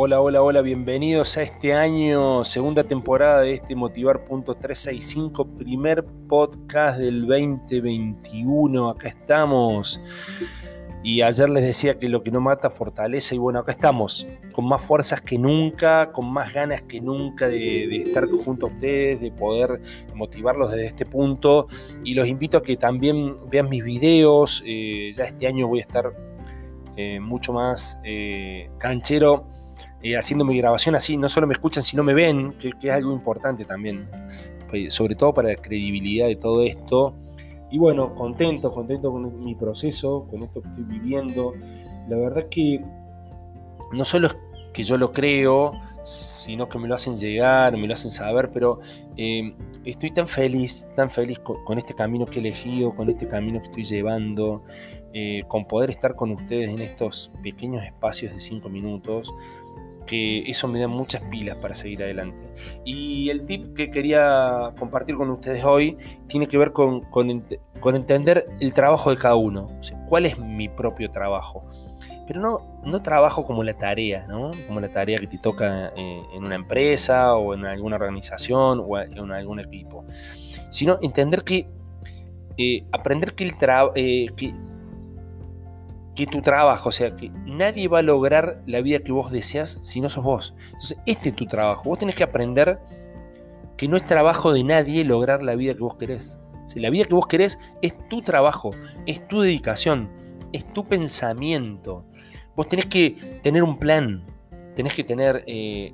Hola, 0.00 0.20
hola, 0.20 0.42
hola, 0.42 0.60
bienvenidos 0.60 1.36
a 1.38 1.42
este 1.42 1.74
año, 1.74 2.44
segunda 2.44 2.84
temporada 2.84 3.40
de 3.40 3.54
este 3.54 3.74
Motivar.365, 3.74 5.56
primer 5.58 6.04
podcast 6.28 7.00
del 7.00 7.26
2021. 7.26 8.90
Acá 8.90 9.08
estamos. 9.08 10.00
Y 11.02 11.22
ayer 11.22 11.50
les 11.50 11.64
decía 11.64 11.98
que 11.98 12.08
lo 12.08 12.22
que 12.22 12.30
no 12.30 12.40
mata 12.40 12.70
fortaleza 12.70 13.34
y 13.34 13.38
bueno, 13.38 13.58
acá 13.58 13.72
estamos, 13.72 14.24
con 14.52 14.68
más 14.68 14.80
fuerzas 14.82 15.20
que 15.20 15.36
nunca, 15.36 16.12
con 16.12 16.32
más 16.32 16.54
ganas 16.54 16.82
que 16.82 17.00
nunca 17.00 17.48
de, 17.48 18.02
estar 18.02 18.28
junto 18.28 18.66
a 18.66 18.68
ustedes, 18.68 19.20
de 19.20 19.32
poder 19.32 19.80
motivarlos 20.14 20.70
desde 20.70 20.86
este 20.86 21.06
punto. 21.06 21.66
Y 22.04 22.14
los 22.14 22.28
invito 22.28 22.58
a 22.58 22.62
que 22.62 22.76
también 22.76 23.34
vean 23.50 23.68
mis 23.68 23.82
videos. 23.82 24.62
Eh, 24.64 25.10
ya 25.12 25.24
este 25.24 25.48
año 25.48 25.66
voy 25.66 25.80
a 25.80 25.82
estar 25.82 26.12
eh, 26.96 27.18
mucho 27.18 27.52
más 27.52 28.00
eh, 28.04 28.70
canchero 28.78 29.57
eh, 30.02 30.16
haciendo 30.16 30.44
mi 30.44 30.56
grabación 30.56 30.94
así, 30.94 31.16
no 31.16 31.28
solo 31.28 31.46
me 31.46 31.54
escuchan, 31.54 31.82
sino 31.82 32.04
me 32.04 32.14
ven, 32.14 32.52
que, 32.58 32.68
es 32.80 32.90
algo 32.90 33.12
importante 33.12 33.64
también, 33.64 34.08
pues, 34.70 34.94
sobre 34.94 35.14
todo 35.14 35.34
para 35.34 35.48
la 35.48 35.56
credibilidad 35.56 36.26
de 36.26 36.36
todo 36.36 36.62
esto. 36.62 37.14
Y 37.70 37.78
bueno, 37.78 38.14
contento, 38.14 38.72
contento 38.72 39.10
con 39.10 39.44
mi 39.44 39.54
proceso, 39.54 40.26
con 40.30 40.42
esto 40.42 40.62
que 40.62 40.68
estoy 40.68 40.84
viviendo. 40.84 41.52
La 42.08 42.16
verdad 42.16 42.48
que 42.48 42.82
no 43.92 44.04
solo 44.04 44.28
es 44.28 44.36
que 44.72 44.84
yo 44.84 44.96
lo 44.96 45.12
creo, 45.12 45.72
sino 46.04 46.68
que 46.68 46.78
me 46.78 46.88
lo 46.88 46.94
hacen 46.94 47.18
llegar, 47.18 47.76
me 47.76 47.86
lo 47.86 47.92
hacen 47.92 48.10
saber, 48.10 48.50
pero 48.50 48.80
eh, 49.16 49.54
estoy 49.84 50.10
tan 50.10 50.26
feliz, 50.26 50.88
tan 50.96 51.10
feliz 51.10 51.38
con, 51.38 51.76
este 51.76 51.94
camino 51.94 52.24
que 52.24 52.36
he 52.36 52.40
elegido, 52.40 52.94
con 52.94 53.10
este 53.10 53.28
camino 53.28 53.60
que 53.60 53.66
estoy 53.66 53.84
llevando, 53.84 54.62
eh, 55.12 55.42
con 55.48 55.66
poder 55.66 55.90
estar 55.90 56.16
con 56.16 56.30
ustedes 56.30 56.70
en 56.70 56.80
estos 56.80 57.30
pequeños 57.42 57.84
espacios 57.84 58.32
de 58.32 58.40
cinco 58.40 58.70
minutos, 58.70 59.30
que 60.08 60.50
eso 60.50 60.66
me 60.66 60.80
da 60.80 60.88
muchas 60.88 61.22
pilas 61.30 61.56
para 61.58 61.76
seguir 61.76 62.02
adelante. 62.02 62.48
Y 62.84 63.30
el 63.30 63.46
tip 63.46 63.76
que 63.76 63.90
quería 63.92 64.72
compartir 64.76 65.14
con 65.14 65.30
ustedes 65.30 65.64
hoy 65.64 65.96
tiene 66.26 66.48
que 66.48 66.58
ver 66.58 66.72
con, 66.72 67.06
entender 67.94 68.44
el 68.58 68.72
trabajo 68.72 69.10
de 69.10 69.18
cada 69.18 69.36
uno. 69.36 69.68
¿Cuál 70.08 70.26
es 70.26 70.36
mi 70.38 70.68
propio 70.68 71.10
trabajo? 71.12 71.64
Pero 72.26 72.40
no, 72.40 72.80
no 72.84 73.02
trabajo 73.02 73.44
como 73.44 73.62
la 73.62 73.74
tarea, 73.74 74.26
¿no? 74.26 74.50
Como 74.66 74.80
la 74.80 74.88
tarea 74.88 75.18
que 75.18 75.26
te 75.26 75.38
toca 75.38 75.92
eh, 75.96 76.22
en 76.34 76.44
una 76.44 76.56
empresa 76.56 77.34
o 77.34 77.54
en 77.54 77.64
alguna 77.64 77.96
organización 77.96 78.82
o 78.84 78.98
en 78.98 79.30
algún 79.30 79.60
equipo. 79.60 80.04
Sino 80.70 80.98
entender 81.00 81.44
que, 81.44 81.68
eh, 82.56 82.84
aprender 82.92 83.34
que, 83.34 83.44
el 83.44 83.54
eh, 83.94 84.26
que 84.36 84.52
que 86.18 86.26
tu 86.26 86.42
trabajo, 86.42 86.88
o 86.88 86.92
sea, 86.92 87.14
que 87.14 87.30
nadie 87.46 87.86
va 87.86 88.00
a 88.00 88.02
lograr 88.02 88.60
la 88.66 88.80
vida 88.80 88.98
que 88.98 89.12
vos 89.12 89.30
deseas 89.30 89.78
si 89.82 90.00
no 90.00 90.08
sos 90.08 90.24
vos. 90.24 90.52
Entonces, 90.64 90.98
este 91.06 91.28
es 91.28 91.36
tu 91.36 91.46
trabajo. 91.46 91.84
Vos 91.84 92.00
tenés 92.00 92.16
que 92.16 92.24
aprender 92.24 92.80
que 93.76 93.86
no 93.86 93.96
es 93.96 94.04
trabajo 94.04 94.52
de 94.52 94.64
nadie 94.64 95.04
lograr 95.04 95.44
la 95.44 95.54
vida 95.54 95.74
que 95.74 95.80
vos 95.80 95.94
querés. 95.94 96.36
La 96.74 96.90
vida 96.90 97.04
que 97.04 97.14
vos 97.14 97.28
querés 97.28 97.60
es 97.82 97.94
tu 98.08 98.22
trabajo, 98.22 98.70
es 99.06 99.28
tu 99.28 99.42
dedicación, 99.42 100.10
es 100.52 100.70
tu 100.72 100.88
pensamiento. 100.88 102.04
Vos 102.56 102.68
tenés 102.68 102.86
que 102.86 103.38
tener 103.44 103.62
un 103.62 103.78
plan, 103.78 104.26
tenés 104.78 104.94
que 104.94 105.02
tener 105.02 105.42
eh, 105.48 105.92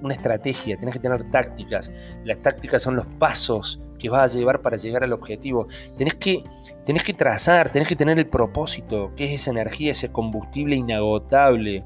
una 0.00 0.14
estrategia, 0.14 0.78
tenés 0.78 0.94
que 0.94 0.98
tener 0.98 1.30
tácticas. 1.30 1.92
Las 2.24 2.38
tácticas 2.38 2.80
son 2.80 2.96
los 2.96 3.04
pasos 3.04 3.82
que 3.98 4.08
vas 4.08 4.34
a 4.34 4.38
llevar 4.38 4.62
para 4.62 4.78
llegar 4.78 5.04
al 5.04 5.12
objetivo. 5.12 5.68
Tenés 5.98 6.14
que 6.14 6.42
que 6.86 7.12
trazar, 7.12 7.70
tenés 7.70 7.86
que 7.86 7.96
tener 7.96 8.18
el 8.18 8.26
propósito, 8.26 9.12
que 9.14 9.26
es 9.26 9.42
esa 9.42 9.50
energía, 9.50 9.90
ese 9.90 10.10
combustible 10.10 10.74
inagotable 10.74 11.84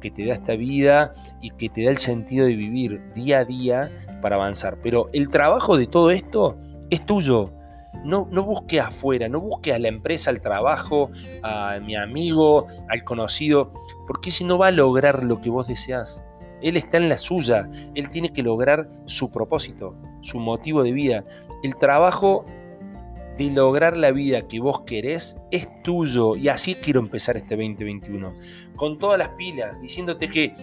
que 0.00 0.10
te 0.10 0.26
da 0.26 0.34
esta 0.34 0.56
vida 0.56 1.14
y 1.40 1.50
que 1.50 1.68
te 1.68 1.84
da 1.84 1.92
el 1.92 1.98
sentido 1.98 2.46
de 2.46 2.56
vivir 2.56 3.00
día 3.14 3.38
a 3.38 3.44
día 3.44 3.90
para 4.20 4.34
avanzar. 4.34 4.76
Pero 4.82 5.08
el 5.12 5.28
trabajo 5.28 5.76
de 5.76 5.86
todo 5.86 6.10
esto 6.10 6.58
es 6.90 7.06
tuyo. 7.06 7.52
No, 8.04 8.24
busques 8.24 8.80
afuera, 8.80 9.28
no 9.28 9.40
busques 9.40 9.74
a 9.74 9.78
la 9.78 9.88
empresa, 9.88 10.30
al 10.30 10.40
trabajo, 10.40 11.10
a 11.42 11.78
mi 11.80 11.96
amigo, 11.96 12.66
al 12.88 13.04
conocido, 13.04 13.72
porque 14.06 14.30
ese 14.30 14.44
no 14.44 14.58
va 14.58 14.68
a 14.68 14.72
lograr 14.72 15.24
lo 15.24 15.40
que 15.40 15.50
vos 15.50 15.68
deseas. 15.68 16.24
Él 16.62 16.76
está 16.76 16.98
en 16.98 17.08
la 17.08 17.18
suya, 17.18 17.70
él 17.94 18.10
tiene 18.10 18.32
que 18.32 18.42
lograr 18.42 18.90
su 19.06 19.30
propósito, 19.32 19.94
su 20.20 20.38
motivo 20.38 20.82
de 20.82 20.92
vida. 20.92 21.24
El 21.62 21.76
trabajo 21.76 22.44
de 23.36 23.50
lograr 23.50 23.96
la 23.96 24.10
vida 24.10 24.46
que 24.46 24.60
vos 24.60 24.82
querés 24.82 25.38
es 25.50 25.68
tuyo 25.82 26.36
y 26.36 26.48
así 26.48 26.74
quiero 26.74 27.00
empezar 27.00 27.36
este 27.36 27.56
2021. 27.56 28.34
Con 28.76 28.98
todas 28.98 29.18
las 29.18 29.30
pilas, 29.30 29.80
diciéndote 29.80 30.28
que 30.28 30.54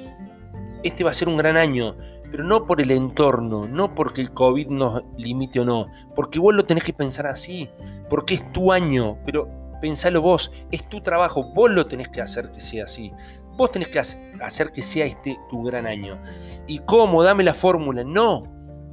este 0.83 1.03
va 1.03 1.09
a 1.09 1.13
ser 1.13 1.27
un 1.27 1.38
gran 1.38 1.57
año, 1.57 1.95
pero 2.31 2.43
no 2.43 2.65
por 2.65 2.81
el 2.81 2.91
entorno, 2.91 3.67
no 3.67 3.93
porque 3.95 4.21
el 4.21 4.33
COVID 4.33 4.67
nos 4.67 5.03
limite 5.17 5.59
o 5.59 5.65
no, 5.65 5.88
porque 6.15 6.39
vos 6.39 6.53
lo 6.53 6.65
tenés 6.65 6.83
que 6.83 6.93
pensar 6.93 7.27
así, 7.27 7.69
porque 8.09 8.35
es 8.35 8.51
tu 8.51 8.71
año, 8.71 9.17
pero 9.25 9.49
pensalo 9.81 10.21
vos, 10.21 10.51
es 10.71 10.88
tu 10.89 11.01
trabajo, 11.01 11.51
vos 11.53 11.71
lo 11.71 11.88
tenés 11.88 12.09
que 12.09 12.21
hacer 12.21 12.51
que 12.51 12.59
sea 12.59 12.85
así. 12.85 13.11
Vos 13.55 13.71
tenés 13.71 13.88
que 13.88 13.97
hacer 13.97 14.71
que 14.71 14.83
sea 14.83 15.07
este 15.07 15.35
tu 15.49 15.63
gran 15.63 15.88
año. 15.88 16.21
¿Y 16.67 16.77
cómo? 16.79 17.23
Dame 17.23 17.43
la 17.43 17.55
fórmula. 17.55 18.03
No, 18.03 18.44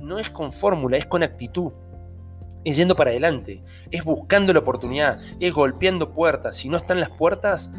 no 0.01 0.19
es 0.19 0.31
con 0.31 0.55
fórmula, 0.55 0.97
es 0.97 1.05
con 1.05 1.23
actitud 1.23 1.71
es 2.65 2.77
yendo 2.77 2.97
para 2.97 3.11
adelante, 3.11 3.63
es 3.91 4.05
buscando 4.05 4.53
la 4.53 4.61
oportunidad, 4.61 5.21
es 5.39 5.53
golpeando 5.53 6.13
puertas. 6.13 6.57
Si 6.57 6.69
no 6.69 6.79
están 6.79 6.99
las 6.99 7.11
puertas, 7.11 7.71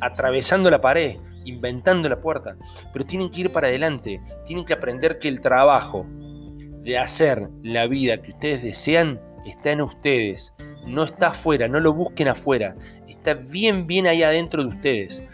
atravesando 0.00 0.70
la 0.70 0.80
pared, 0.80 1.16
inventando 1.44 2.08
la 2.08 2.20
puerta. 2.20 2.56
Pero 2.92 3.04
tienen 3.04 3.30
que 3.30 3.42
ir 3.42 3.50
para 3.50 3.68
adelante, 3.68 4.20
tienen 4.46 4.64
que 4.64 4.74
aprender 4.74 5.18
que 5.18 5.28
el 5.28 5.40
trabajo 5.40 6.06
de 6.82 6.98
hacer 6.98 7.48
la 7.62 7.86
vida 7.86 8.20
que 8.22 8.32
ustedes 8.32 8.62
desean 8.62 9.20
está 9.44 9.72
en 9.72 9.82
ustedes, 9.82 10.56
no 10.86 11.04
está 11.04 11.28
afuera, 11.28 11.68
no 11.68 11.80
lo 11.80 11.92
busquen 11.92 12.28
afuera, 12.28 12.76
está 13.08 13.34
bien, 13.34 13.86
bien 13.86 14.06
ahí 14.06 14.22
adentro 14.22 14.62
de 14.62 14.68
ustedes. 14.68 15.24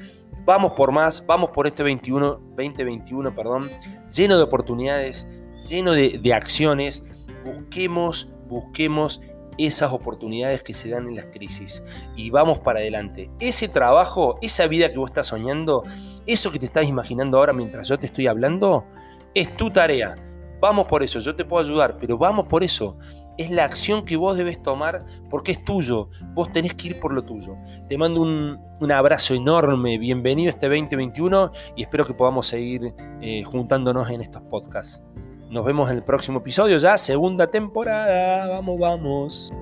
Vamos 0.44 0.72
por 0.72 0.92
más, 0.92 1.24
vamos 1.26 1.50
por 1.50 1.66
este 1.66 1.82
21, 1.82 2.40
2021, 2.56 3.34
perdón, 3.34 3.70
lleno 4.14 4.36
de 4.36 4.42
oportunidades, 4.42 5.28
lleno 5.68 5.92
de, 5.92 6.18
de 6.22 6.34
acciones. 6.34 7.04
Busquemos 7.44 8.30
busquemos 8.48 9.20
esas 9.58 9.92
oportunidades 9.92 10.62
que 10.62 10.72
se 10.72 10.88
dan 10.88 11.08
en 11.08 11.16
las 11.16 11.26
crisis 11.26 11.84
y 12.16 12.30
vamos 12.30 12.60
para 12.60 12.78
adelante. 12.78 13.30
Ese 13.40 13.68
trabajo, 13.68 14.38
esa 14.40 14.66
vida 14.66 14.90
que 14.92 14.98
vos 14.98 15.10
estás 15.10 15.26
soñando, 15.26 15.82
eso 16.26 16.50
que 16.50 16.58
te 16.58 16.66
estás 16.66 16.86
imaginando 16.86 17.38
ahora 17.38 17.52
mientras 17.52 17.88
yo 17.88 17.98
te 17.98 18.06
estoy 18.06 18.28
hablando, 18.28 18.86
es 19.34 19.56
tu 19.56 19.70
tarea. 19.70 20.14
Vamos 20.60 20.86
por 20.86 21.02
eso, 21.02 21.18
yo 21.18 21.34
te 21.36 21.44
puedo 21.44 21.62
ayudar, 21.62 21.98
pero 22.00 22.16
vamos 22.16 22.46
por 22.46 22.64
eso. 22.64 22.96
Es 23.36 23.50
la 23.52 23.64
acción 23.64 24.04
que 24.04 24.16
vos 24.16 24.36
debes 24.36 24.60
tomar 24.60 25.06
porque 25.30 25.52
es 25.52 25.64
tuyo. 25.64 26.10
Vos 26.34 26.52
tenés 26.52 26.74
que 26.74 26.88
ir 26.88 27.00
por 27.00 27.12
lo 27.12 27.22
tuyo. 27.22 27.56
Te 27.88 27.96
mando 27.96 28.20
un, 28.20 28.92
abrazo 28.92 29.34
enorme. 29.34 29.96
Bienvenido 29.96 30.48
a 30.48 30.50
este 30.50 30.66
2021 30.66 31.52
y 31.76 31.82
espero 31.82 32.04
que 32.04 32.14
podamos 32.14 32.48
seguir 32.48 32.92
eh, 33.20 33.44
juntándonos 33.44 34.10
en 34.10 34.22
estos 34.22 34.42
podcasts. 34.42 35.04
Nos 35.50 35.64
vemos 35.64 35.90
en 35.90 35.96
el 35.96 36.02
próximo 36.02 36.40
episodio 36.40 36.76
ya, 36.76 36.98
segunda 36.98 37.46
temporada. 37.46 38.48
Vamos, 38.48 38.78
vamos. 38.78 39.52